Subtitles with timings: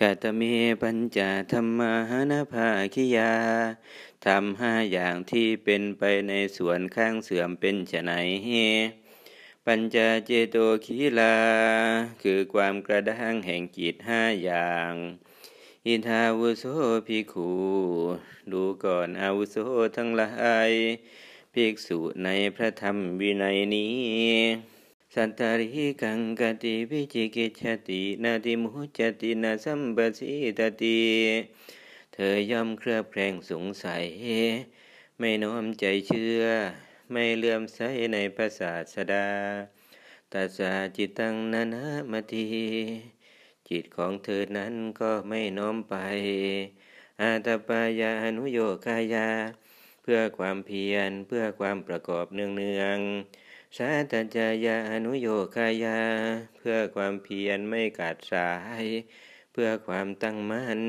[0.00, 0.42] กาตเม
[0.82, 1.18] ปัญจ
[1.52, 3.32] ธรรมหานภาคิยา
[4.26, 8.12] ทำห้าอย่างที่เป็นไปในส่วนข้างเสื่อมเป็นไฉน
[9.64, 9.96] ปัญจ
[10.26, 11.36] เจโตคีลา
[12.22, 14.92] คือความกระด้างแห่งจิตห้าอย่าง
[15.86, 16.64] อินทาวุโส
[17.06, 17.50] ภิกขุ
[18.52, 19.56] ดูก่อนอาวุโส
[19.96, 20.70] ทั้งหลาย
[21.52, 24.73] ภิกษุในพระธรรมวินัยนี้
[25.18, 25.68] สัตตาริ
[26.02, 31.00] กังกติวิจิกิจตินาติมุจตินาสัมปสิตติ
[32.12, 34.04] เธอย่อมเครือบแคลงสงสัย
[35.18, 36.42] ไม่น้อมใจเชื่อ
[37.12, 37.80] ไม่เลื่อมใส
[38.12, 39.28] ในพระศาสดา
[40.32, 42.44] ตัสสะจิตตังนานามติ
[43.68, 45.94] จิตของเธอนั้นก็ไม่น้อมไป
[47.20, 49.28] อาตปายาอนุโยคายา
[50.02, 52.98] เพื่อความเพียรเพื่อความประกอบเนืองเนือง
[53.78, 55.98] สาตจายานุโยคายา
[56.56, 58.50] เพื่อความเพียรไม่ขาดสา
[58.82, 58.84] ย
[59.52, 60.80] เพื่อความตั้งมั่น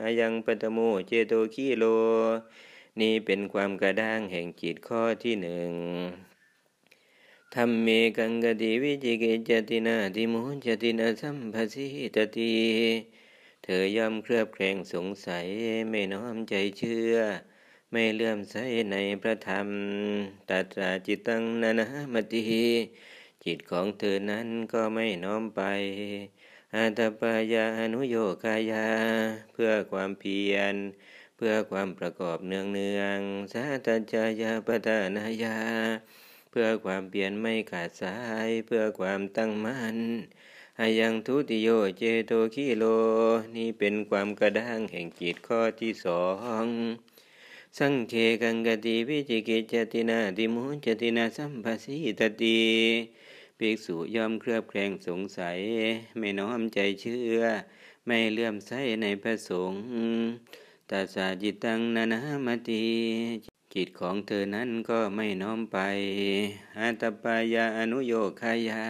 [0.00, 1.84] อายังปตโมเจโตคีโล
[3.00, 5.72] นี่เป็นความกระด้างแห่งจิตข้อที่หนึ่ง
[7.54, 7.88] ธรรมเม
[8.18, 12.54] กังกติวิจิกิจตินาติมุจตินาสัมภสิตติ
[13.62, 15.46] เธอย่อมเครือบแคลงสงสัย
[15.90, 17.16] ไม่น้อมใจเชื่อ
[17.94, 18.56] ไม่เลื่อมใส
[18.92, 19.68] ในพระธรรม
[20.50, 22.42] ตัดราจิตตังนานามติ
[23.44, 25.60] จิตของเธอนั้นก็ไม่น้อมไป
[26.74, 28.86] อาตปายาอนุโยคายา
[29.52, 30.74] เพื่อความเพียร
[31.36, 33.18] เพื่อความประกอบเนืองเนือง
[33.52, 35.58] สาตจายาปตานายา
[36.50, 39.98] เพื่อความเปลี่ยนไม่ขาดสาย เพื่อความตั้งมั่น
[40.78, 42.84] อายังทุติโยเจโตคิโล
[43.56, 46.24] นี่เป็นความกระด้างแห่งจิตข้อที่สอ
[46.64, 46.66] ง
[47.78, 52.60] สังเคกังกติวิจิกิจตินาติมุจตินาสัมภสีตติ
[53.58, 55.58] ภิกษุยอมเครือบแคลงสงสัย
[56.18, 57.40] ไม่น้อมใจเชื่อ
[58.06, 59.82] ไม่เลื่อมใสในพระสงฆ์
[60.90, 62.84] ตัสสจิตตังนานามติ
[63.74, 65.78] จิตของเธอนั้นก็ไม่น้อมไป
[66.78, 68.84] อัตปายาอนุโยคายา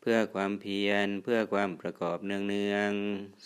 [0.00, 2.92] เพื่อความเพียรเพื่อความประกอบเนืองเนือง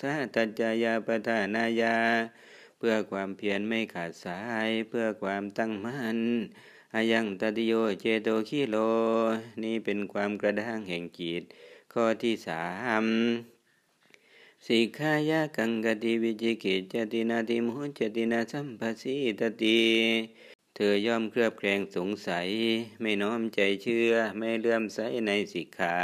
[0.01, 1.97] สัตจายาปทานายา
[2.83, 6.19] เพื่อความเพียรไม่ขาดสาย เพื่อความตั้งมั่น
[6.95, 8.77] อายังตติโยเจโตคิโล
[9.63, 11.43] นี่เป็นความกระด้างแห่งจิต
[11.93, 12.65] ข้อที่สา
[13.03, 13.05] ม
[14.67, 19.81] สิกขายากังกติวิจิกิจตินาติมุจตินาสัมภสิตติ
[20.75, 22.49] เธอย่อมเครือบแคลงสงสัย
[23.01, 25.97] ไม่น้อมใจเชื่อ ไม่เลื่อมใสในสิกขา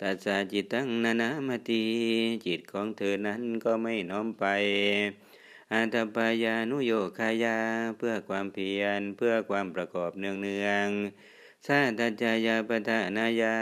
[0.00, 1.82] ตัสสะจิตตั้งนานามติ
[2.46, 4.44] จิตของเธอนั้นก็ไม่น้อมไป
[5.72, 7.56] อัตปายานุโยคายา
[7.96, 10.88] เพื่อความเพียร เพื่อความประกอบเนืองเนือง
[11.66, 13.56] สาตัจายาปทานายา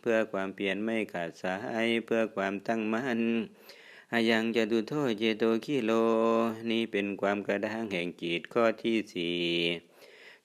[0.00, 3.20] เพื่อความเปลี่ยนไม่ขาดสาย เพื่อความตั้งมั่น
[4.12, 5.92] อายังจะดูโทษเจโตคิโล
[6.70, 9.40] นี่เป็นความกระด้างแห่งจิตข้อที่สี่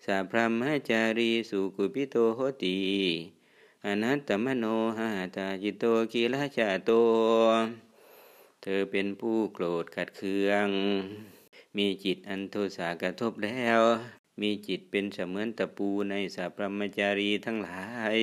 [0.05, 2.77] สาพรหมจารีสุกุปิโตโหติ
[3.85, 4.65] อนัตตมโน
[4.97, 6.91] หาตาจิโตกิลาชาโต
[8.67, 10.67] ธอเป็นผู้โกรธขัดเคือง
[11.77, 13.79] มีจิตอันโทสากระทบแล้ว
[14.41, 17.85] มีจิตเป็นเสมือนตะปูในสัพพมจารีทั้งหลา
[18.15, 18.17] ย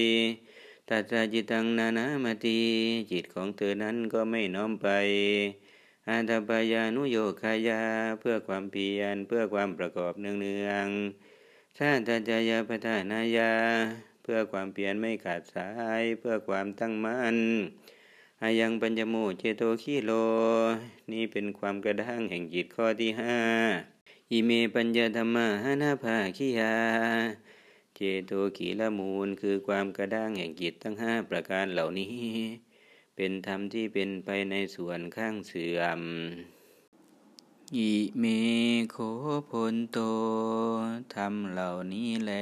[0.88, 2.60] ตัตาจิตังนานามาตี
[3.12, 4.88] จิตของเธอนั้นก็ไม่น้อมไป
[6.08, 7.82] อาตปายานุโยคายา
[8.20, 10.86] เพื่อความเพียรเพื่อความประกอบเนืองเนือง
[11.78, 13.52] ชาตจายาปทานายา
[14.22, 17.38] เพื่อความเพียรไม่ขาดสาย เพื่อความตั้งมั่น
[18.46, 20.10] อายังปัญญโมเจโตคีโล
[21.12, 23.38] นี่เป็นความกระด้างแห่งจิตข้อที่ห้า
[24.30, 26.74] อิเมปัญญาธรรมะหนาภาคียา
[27.96, 32.14] เจโตขีละมูลคือความกระด้างแห่งจิตทั้งห้าประการเหล่านี้
[33.16, 36.00] เป็นธรรมที่เป็นไปในส่วนข้างเสื่อม
[37.76, 38.24] อิเม
[38.90, 38.96] โค
[39.50, 39.98] พลโต
[41.14, 42.32] ธรรมเหล่านี้แล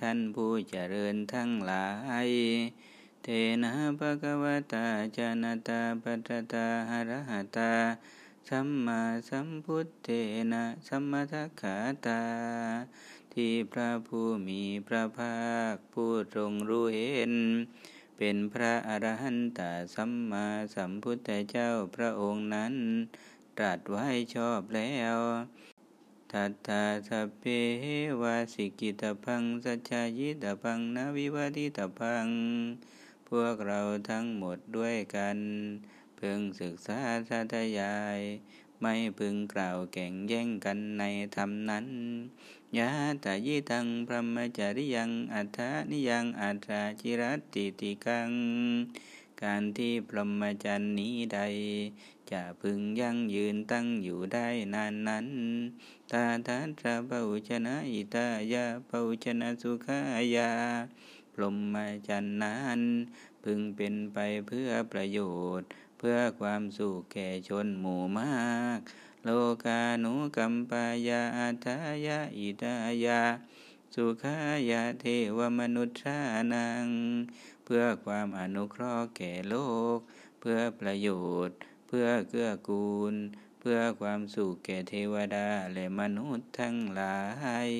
[0.00, 1.86] ท่านผู้เจริญทั้งหลา
[2.26, 2.30] ย
[3.28, 3.32] เท
[3.62, 7.72] นะภะคะวะตาจานตาปัตตาหะระหะตา
[8.48, 10.08] สัมมาสัมพุทเท
[10.52, 12.22] นะสัมมาทัคขาตา
[13.34, 15.36] ที่พระผู้มีพระภา
[15.72, 17.32] คผู้ทรงรู้เห็น
[18.18, 19.60] เป็นพระอรหันต
[19.94, 22.74] สัมมาสัมพุทธเจ้าพระองค์นั้น
[23.58, 25.18] ตรัสไว้ชอบแล้ว
[26.32, 27.44] ทัตตาสัพเพ
[28.22, 32.28] วาสิกิตพังสัจจายิตพังนาวิวัติตพัง
[33.30, 33.80] พวกเรา
[34.10, 35.38] ทั้งหมดด้วยกัน
[36.18, 38.18] พึงศึกษาสาธยาย
[38.80, 41.04] ไม่พึงกล่าวแข่งแย่งกันใน
[41.36, 41.86] ธรรมนั้น
[42.78, 42.90] ยะ
[43.24, 47.22] ตายิตังพระมจริยังอัฏฐานิยังอัฏฐาจิร
[47.54, 48.30] ติติกัง
[49.42, 51.40] การที่พรหมจรรย์นี้ใด
[52.30, 55.26] จะพึงยั่งยืนตั้งอยู่ได้นานนั้น
[56.12, 59.98] ตาทัตระเบาชนะอิตายาเบาชนะสุขา
[60.36, 60.50] ยา
[61.36, 61.76] พรหม
[62.08, 62.80] จรรย์นั้น
[63.44, 64.18] พึงเป็นไป
[64.48, 65.20] เพื่อประโย
[65.58, 65.66] ชน์
[65.98, 68.78] เพื่อความสุขแก่ชนหมู่มาก
[69.24, 69.30] โล
[69.64, 72.74] กานุกัมปายาอัทายาอิตา
[73.04, 73.22] ยา
[73.94, 74.36] สุขา
[74.70, 75.06] ยาเท
[75.36, 76.18] วมนุษย์า
[76.54, 76.86] นัง
[77.64, 79.56] เพื่อความอนุเคราะห์แก่โล
[79.96, 79.98] ก
[80.40, 81.08] เพื่อประโย
[81.46, 81.56] ชน์
[81.88, 83.14] เพื่อเกื้อกูล
[83.60, 87.18] เพื่อความสุขแก่เทวดาและมนุษย์ทั้งหลา
[87.68, 87.70] ย